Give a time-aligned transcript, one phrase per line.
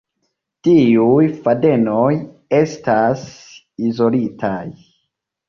[0.67, 2.09] Tiuj fadenoj
[2.61, 3.23] estas
[3.93, 4.57] izolitaj.